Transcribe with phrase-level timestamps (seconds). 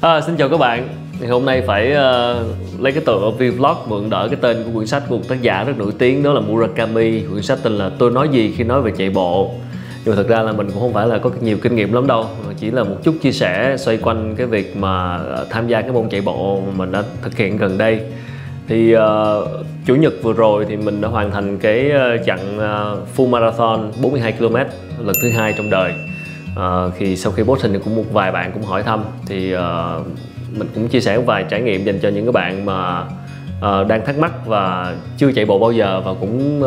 [0.00, 0.88] À, xin chào các bạn.
[1.20, 4.86] Thì hôm nay phải uh, lấy cái tựa vlog mượn đỡ cái tên của quyển
[4.86, 7.22] sách của một tác giả rất nổi tiếng đó là Murakami.
[7.30, 9.50] Quyển sách tên là tôi nói gì khi nói về chạy bộ.
[10.04, 12.06] Nhưng mà thật ra là mình cũng không phải là có nhiều kinh nghiệm lắm
[12.06, 12.26] đâu
[12.58, 15.92] chỉ là một chút chia sẻ xoay quanh cái việc mà ờ, tham gia cái
[15.92, 18.00] môn chạy bộ mà mình đã thực hiện gần đây.
[18.68, 19.00] Thì uh,
[19.86, 21.90] chủ nhật vừa rồi thì mình đã hoàn thành cái
[22.26, 24.54] chặng uh, full marathon 42 km
[24.98, 25.92] lần thứ hai trong đời
[26.52, 29.04] uh, khi sau khi post hình thì cũng một vài bạn cũng hỏi thăm.
[29.26, 29.60] Thì uh,
[30.58, 33.04] mình cũng chia sẻ một vài trải nghiệm dành cho những cái bạn mà
[33.58, 36.62] uh, đang thắc mắc và chưa chạy bộ bao giờ và cũng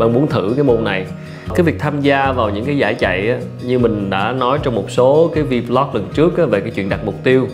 [0.00, 1.06] uh, muốn thử cái môn này.
[1.54, 4.74] Cái việc tham gia vào những cái giải chạy á, như mình đã nói trong
[4.74, 7.48] một số cái vlog lần trước á, về cái chuyện đặt mục tiêu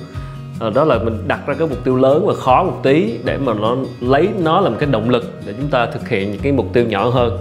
[0.61, 3.39] à, đó là mình đặt ra cái mục tiêu lớn và khó một tí để
[3.39, 6.53] mà nó lấy nó làm cái động lực để chúng ta thực hiện những cái
[6.53, 7.39] mục tiêu nhỏ hơn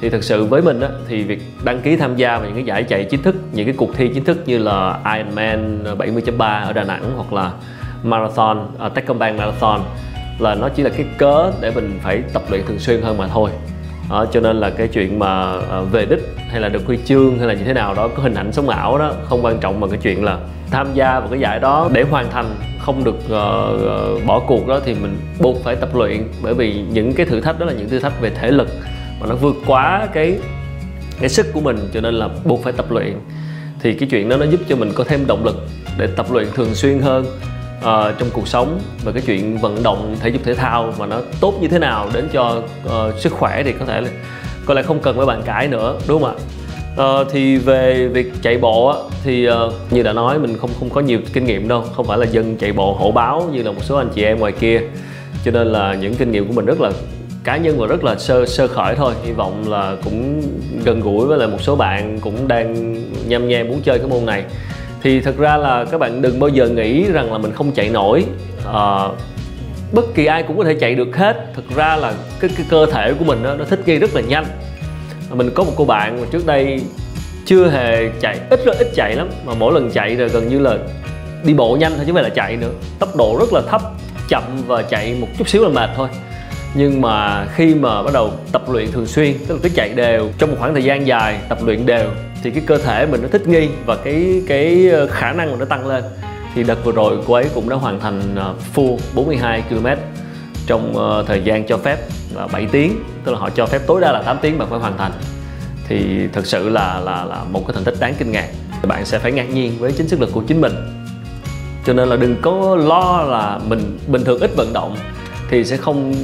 [0.00, 2.64] thì thật sự với mình á, thì việc đăng ký tham gia vào những cái
[2.64, 6.72] giải chạy chính thức những cái cuộc thi chính thức như là Ironman 70.3 ở
[6.72, 7.52] Đà Nẵng hoặc là
[8.02, 9.80] Marathon uh, Techcombank Marathon
[10.38, 13.28] là nó chỉ là cái cớ để mình phải tập luyện thường xuyên hơn mà
[13.28, 13.50] thôi.
[14.10, 17.38] Đó, cho nên là cái chuyện mà uh, về đích hay là được huy chương
[17.38, 19.80] hay là như thế nào đó có hình ảnh sống ảo đó không quan trọng
[19.80, 20.38] bằng cái chuyện là
[20.70, 22.46] tham gia vào cái giải đó để hoàn thành
[22.80, 26.28] không được uh, uh, bỏ cuộc đó thì mình buộc phải tập luyện.
[26.42, 28.68] Bởi vì những cái thử thách đó là những thử thách về thể lực
[29.28, 30.38] nó vượt quá cái
[31.20, 33.14] cái sức của mình cho nên là buộc phải tập luyện.
[33.80, 35.56] Thì cái chuyện đó nó giúp cho mình có thêm động lực
[35.98, 37.24] để tập luyện thường xuyên hơn
[37.78, 38.80] uh, trong cuộc sống.
[39.04, 42.08] Và cái chuyện vận động thể dục thể thao mà nó tốt như thế nào
[42.12, 44.08] đến cho uh, sức khỏe thì có thể là
[44.66, 46.42] có lẽ không cần phải bạn cãi nữa đúng không ạ?
[47.20, 50.90] Uh, thì về việc chạy bộ á, thì uh, như đã nói mình không không
[50.90, 51.84] có nhiều kinh nghiệm đâu.
[51.96, 54.38] Không phải là dân chạy bộ hổ báo như là một số anh chị em
[54.38, 54.80] ngoài kia.
[55.44, 56.90] Cho nên là những kinh nghiệm của mình rất là
[57.46, 59.14] cá nhân và rất là sơ sơ khởi thôi.
[59.24, 60.42] Hy vọng là cũng
[60.84, 62.94] gần gũi với lại một số bạn cũng đang
[63.28, 64.44] nhâm nhe muốn chơi cái môn này.
[65.02, 67.88] Thì thật ra là các bạn đừng bao giờ nghĩ rằng là mình không chạy
[67.88, 68.24] nổi.
[68.72, 69.08] À,
[69.92, 71.36] bất kỳ ai cũng có thể chạy được hết.
[71.54, 74.20] Thực ra là cái, cái cơ thể của mình đó, nó thích nghi rất là
[74.20, 74.44] nhanh.
[75.30, 76.80] Mình có một cô bạn mà trước đây
[77.44, 80.58] chưa hề chạy ít rất ít chạy lắm mà mỗi lần chạy rồi gần như
[80.58, 80.78] là
[81.44, 82.72] đi bộ nhanh thôi chứ không phải là chạy nữa.
[82.98, 83.82] Tốc độ rất là thấp
[84.28, 86.08] chậm và chạy một chút xíu là mệt thôi
[86.76, 90.30] nhưng mà khi mà bắt đầu tập luyện thường xuyên, tức là cứ chạy đều,
[90.38, 92.10] trong một khoảng thời gian dài tập luyện đều,
[92.42, 95.56] thì cái cơ thể mình nó thích nghi và cái cái ờ, khả năng của
[95.56, 96.04] nó tăng lên.
[96.54, 99.86] Thì đợt vừa rồi cô ấy cũng đã hoàn thành ờ, full 42 km
[100.66, 101.98] trong ờ, thời gian cho phép
[102.34, 104.78] là 7 tiếng, tức là họ cho phép tối đa là 8 tiếng mà phải
[104.78, 105.12] hoàn thành.
[105.88, 108.48] Thì thực sự là là là một cái thành tích đáng kinh ngạc.
[108.82, 110.72] Bạn sẽ phải ngạc nhiên với chính sức lực của chính mình.
[111.86, 114.96] Cho nên là đừng có lo là mình bình thường ít vận động
[115.50, 116.14] thì sẽ không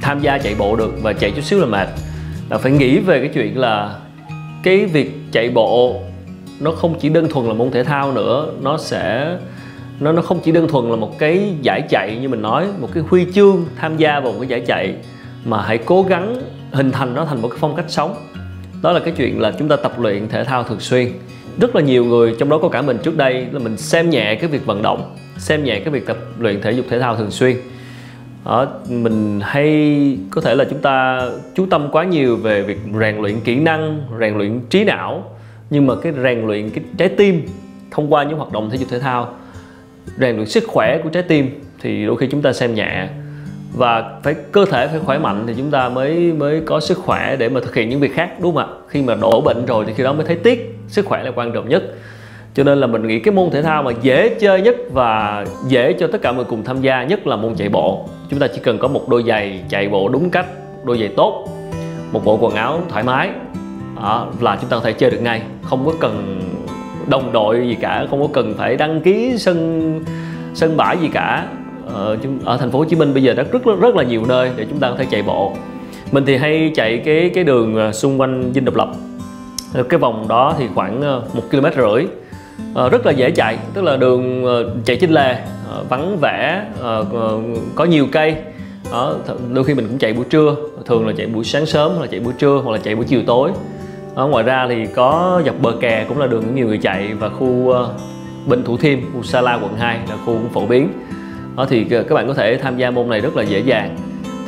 [0.00, 1.88] tham gia chạy bộ được và chạy chút xíu là mệt.
[2.50, 3.98] Là phải nghĩ về cái chuyện là
[4.62, 6.00] cái việc chạy bộ
[6.60, 9.36] nó không chỉ đơn thuần là môn thể thao nữa, nó sẽ,
[10.00, 12.88] nó nó không chỉ đơn thuần là một cái giải chạy như mình nói, một
[12.94, 14.94] cái huy chương tham gia vào một cái giải chạy,
[15.44, 16.36] mà hãy cố gắng
[16.70, 18.14] hình thành nó thành một cái phong cách sống.
[18.82, 21.12] Đó là cái chuyện là chúng ta tập luyện thể thao thường xuyên.
[21.60, 24.34] Rất là nhiều người, trong đó có cả mình trước đây, là mình xem nhẹ
[24.34, 27.30] cái việc vận động, xem nhẹ cái việc tập luyện thể dục thể thao thường
[27.30, 27.56] xuyên
[28.48, 31.22] ở mình hay có thể là chúng ta
[31.54, 35.24] chú tâm quá nhiều về việc rèn luyện kỹ năng, rèn luyện trí não,
[35.70, 37.46] nhưng mà cái rèn luyện cái trái tim
[37.90, 39.34] thông qua những hoạt động thể dục thể thao,
[40.18, 43.08] rèn luyện sức khỏe của trái tim thì đôi khi chúng ta xem nhẹ.
[43.76, 47.36] Và phải, cơ thể phải khỏe mạnh thì chúng ta mới mới có sức khỏe
[47.36, 48.76] để mà thực hiện những việc khác, đúng không ạ?
[48.88, 51.52] Khi mà đổ bệnh rồi thì khi đó mới thấy tiếc, sức khỏe là quan
[51.52, 51.82] trọng nhất
[52.58, 55.92] cho nên là mình nghĩ cái môn thể thao mà dễ chơi nhất và dễ
[55.92, 58.08] cho tất cả mọi người cùng tham gia nhất là môn chạy bộ.
[58.30, 60.46] Chúng ta chỉ cần có một đôi giày chạy bộ đúng cách
[60.84, 61.48] đôi giày tốt
[62.12, 63.30] một bộ quần áo thoải mái
[63.96, 65.42] đó, là chúng ta có thể chơi được ngay.
[65.62, 66.40] Không có cần
[67.06, 70.00] đồng đội gì cả không có cần phải đăng ký sân
[70.54, 71.46] sân bãi gì cả.
[71.86, 74.22] Ờ, ở, ở thành phố Hồ Chí Minh bây giờ đã rất rất là nhiều
[74.28, 75.52] nơi để chúng ta có thể chạy bộ.
[76.12, 78.88] Mình thì hay chạy cái cái đường ờ, xung quanh Dinh Độc Lập.
[79.88, 82.06] Cái vòng đó thì khoảng ờ, một km rưỡi.
[82.74, 85.36] Ờ, rất là dễ chạy tức là đường ờ, chạy trên lề
[85.68, 86.64] ờ, vắng vẻ
[87.74, 88.36] có nhiều cây.
[88.92, 89.14] Đó,
[89.52, 90.56] đôi khi mình cũng chạy buổi trưa
[90.86, 93.04] thường là chạy buổi sáng sớm hoặc là chạy buổi trưa hoặc là chạy buổi
[93.04, 93.50] chiều tối.
[94.16, 97.14] Đó, ngoài ra thì có dọc bờ kè cũng là đường của nhiều người chạy
[97.14, 97.74] và khu uh,
[98.46, 100.88] bên Thủ Thiêm khu Sa La quận 2 là khu cũng phổ biến.
[101.56, 103.96] Đó thì các bạn có thể tham gia môn này rất là dễ dàng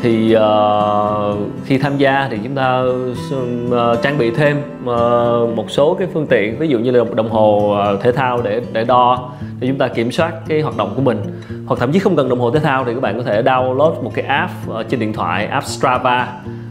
[0.03, 5.95] thì uh, khi tham gia thì chúng ta uh, trang bị thêm uh, một số
[5.95, 9.33] cái phương tiện ví dụ như là đồng hồ uh, thể thao để để đo
[9.61, 11.19] để chúng ta kiểm soát cái hoạt động của mình.
[11.67, 14.03] Hoặc thậm chí không cần đồng hồ thể thao thì các bạn có thể download
[14.03, 16.29] một cái app uh, trên điện thoại app Strava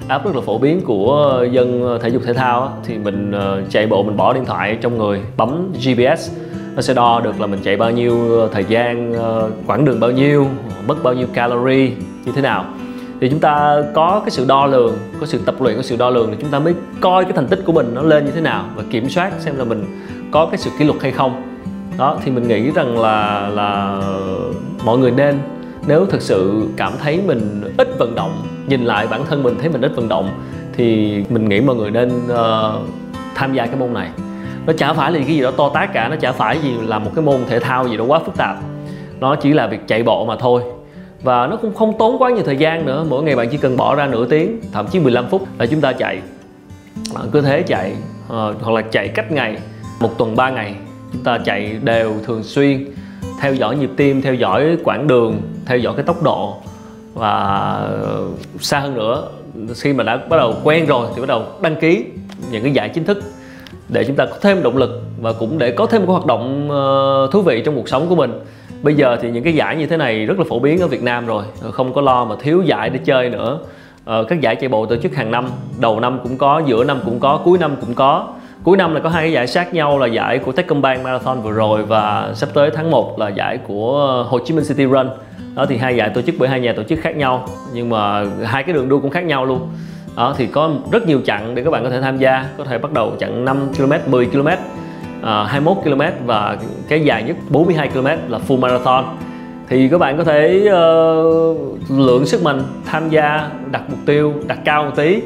[0.07, 3.87] app rất là phổ biến của dân thể dục thể thao thì mình uh, chạy
[3.87, 6.31] bộ mình bỏ điện thoại trong người bấm GPS
[6.75, 10.11] nó sẽ đo được là mình chạy bao nhiêu thời gian uh, quãng đường bao
[10.11, 10.47] nhiêu
[10.87, 11.91] mất bao nhiêu calorie
[12.25, 12.65] như thế nào
[13.21, 16.09] thì chúng ta có cái sự đo lường có sự tập luyện có sự đo
[16.09, 18.41] lường thì chúng ta mới coi cái thành tích của mình nó lên như thế
[18.41, 19.85] nào và kiểm soát xem là mình
[20.31, 21.41] có cái sự kỷ luật hay không.
[21.97, 24.01] Đó thì mình nghĩ rằng là là
[24.85, 25.39] mọi người nên
[25.87, 28.31] nếu thực sự cảm thấy mình ít vận động
[28.67, 30.29] nhìn lại bản thân mình thấy mình ít vận động
[30.73, 32.89] thì mình nghĩ mọi người nên uh,
[33.35, 34.09] tham gia cái môn này.
[34.65, 36.99] Nó chả phải là cái gì đó to tát cả nó chả phải gì là
[36.99, 38.57] một cái môn thể thao gì đó quá phức tạp.
[39.19, 40.61] Nó chỉ là việc chạy bộ mà thôi
[41.23, 43.77] và nó cũng không tốn quá nhiều thời gian nữa, mỗi ngày bạn chỉ cần
[43.77, 46.21] bỏ ra nửa tiếng, thậm chí 15 phút là chúng ta chạy.
[47.15, 47.93] À, cứ thế chạy
[48.27, 49.57] ờ, hoặc là chạy cách ngày,
[49.99, 50.75] một tuần 3 ngày,
[51.13, 52.85] chúng ta chạy đều thường xuyên,
[53.39, 56.55] theo dõi nhịp tim, theo dõi quãng đường, theo dõi cái tốc độ.
[57.13, 57.31] Và
[58.01, 58.27] ờ,
[58.59, 59.27] xa hơn nữa,
[59.75, 62.05] khi mà đã bắt đầu quen rồi thì bắt đầu đăng ký
[62.51, 63.23] những cái giải chính thức
[63.89, 66.69] để chúng ta có thêm động lực và cũng để có thêm một hoạt động
[66.71, 68.31] ờ, thú vị trong cuộc sống của mình
[68.81, 71.03] bây giờ thì những cái giải như thế này rất là phổ biến ở Việt
[71.03, 71.43] Nam rồi.
[71.61, 73.59] Ờ, không có lo mà thiếu giải để chơi nữa.
[74.05, 75.49] Ờ, các giải chạy bộ tổ chức hàng năm
[75.79, 78.27] đầu năm cũng có giữa năm cũng có cuối năm cũng có.
[78.63, 81.51] Cuối năm là có hai cái giải sát nhau là giải của Techcombank Marathon vừa
[81.51, 85.09] rồi và sắp tới tháng 1 là giải của Hồ Chí Minh City Run.
[85.55, 88.25] Đó thì hai giải tổ chức bởi hai nhà tổ chức khác nhau nhưng mà
[88.45, 89.69] hai cái đường đua cũng khác nhau luôn.
[90.15, 92.45] Đó thì có rất nhiều chặng để các bạn có thể tham gia.
[92.57, 94.47] Có thể bắt đầu chặng 5 km 10 km
[95.21, 96.57] Ờ, 21 km và
[96.87, 99.05] cái dài nhất 42 km là full marathon.
[99.69, 104.59] Thì các bạn có thể uh, lượng sức mình tham gia đặt mục tiêu đặt
[104.65, 105.21] cao một tí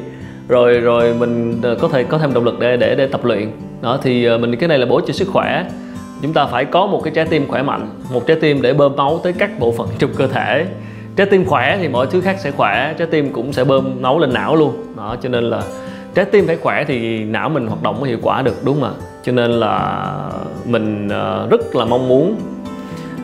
[0.48, 3.50] rồi rồi mình ờ, có thể có thêm động lực để để để tập luyện.
[3.82, 5.64] Đó thì mình cái này là bổ cho sức khỏe.
[6.22, 8.96] Chúng ta phải có một cái trái tim khỏe mạnh một trái tim để bơm
[8.96, 10.66] máu tới các bộ phận trong cơ thể.
[11.16, 14.18] Trái tim khỏe thì mọi thứ khác sẽ khỏe trái tim cũng sẽ bơm máu
[14.18, 14.72] lên não luôn.
[14.96, 15.62] Đó cho nên là
[16.14, 18.94] trái tim phải khỏe thì não mình hoạt động mới hiệu quả được đúng không
[19.00, 19.13] ạ?
[19.24, 20.30] Cho nên là
[20.64, 22.36] mình ờ, rất là mong muốn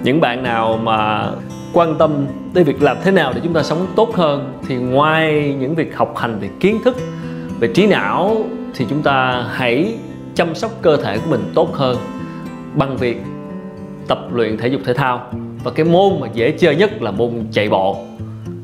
[0.03, 1.31] những bạn nào mà
[1.73, 5.57] quan tâm tới việc làm thế nào để chúng ta sống tốt hơn thì ngoài
[5.61, 6.97] những việc học hành về kiến thức
[7.61, 8.37] về trí não
[8.75, 9.95] thì chúng ta hãy
[10.35, 11.97] chăm sóc cơ thể của mình tốt hơn
[12.75, 13.23] bằng việc
[14.11, 15.27] tập luyện thể dục thể thao.
[15.65, 17.97] Và cái môn mà dễ chơi nhất là môn chạy bộ.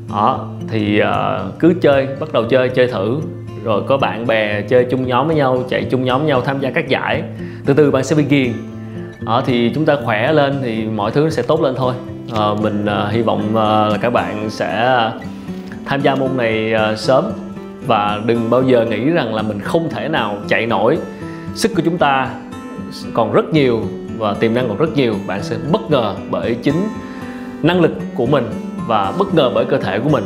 [0.09, 3.19] Đó thì uh, cứ chơi bắt đầu chơi chơi thử
[3.67, 6.59] rồi có bạn bè chơi chung nhóm với nhau chạy chung nhóm với nhau tham
[6.59, 7.23] gia các giải.
[7.65, 8.53] Từ từ bạn sẽ bị ghiền.
[9.19, 11.93] Đó thì chúng ta khỏe lên thì mọi thứ sẽ tốt lên thôi.
[12.33, 13.55] À, mình uh, hy vọng uh,
[13.91, 14.99] là các bạn sẽ
[15.85, 17.25] tham gia môn này uh, sớm.
[17.87, 20.97] Và đừng bao giờ nghĩ rằng là mình không thể nào chạy nổi.
[21.55, 22.29] Sức của chúng ta
[23.13, 23.81] còn rất nhiều
[24.17, 25.15] và tiềm năng còn rất nhiều.
[25.27, 26.87] Bạn sẽ bất ngờ bởi chính
[27.63, 28.45] năng lực của mình
[28.87, 30.23] và bất ngờ bởi cơ thể của mình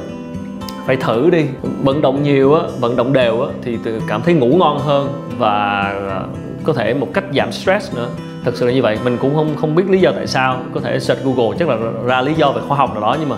[0.86, 1.46] phải thử đi.
[1.84, 5.08] Vận động nhiều á vận động đều á thì cảm thấy ngủ ngon hơn
[5.38, 6.26] và ờ,
[6.64, 8.08] có thể một cách giảm stress nữa.
[8.46, 8.98] Thật sự là như vậy.
[9.04, 10.60] Mình cũng không không biết lý do tại sao.
[10.74, 13.30] Có thể search google chắc là ra lý do về khoa học nào đó nhưng
[13.30, 13.36] mà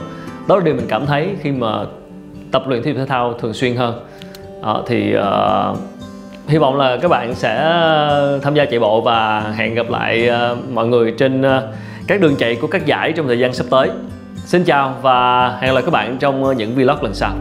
[0.48, 1.86] đó là điều mình cảm thấy khi mà
[2.52, 4.06] tập luyện thể thể thao thường xuyên hơn.
[4.62, 5.78] Đó, thì uh,
[6.48, 7.56] hy vọng là các bạn sẽ
[8.42, 11.64] tham gia chạy bộ và hẹn gặp lại uh, mọi người trên uh,
[12.08, 13.90] các đường chạy của các giải trong thời gian sắp tới
[14.46, 17.36] xin chào và hẹn gặp lại các bạn trong ờ, những vlog lần sau.